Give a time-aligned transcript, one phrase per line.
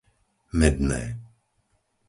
[0.59, 1.01] Medné